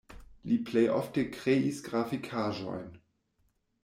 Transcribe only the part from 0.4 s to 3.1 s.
Li plej ofte kreis grafikaĵojn.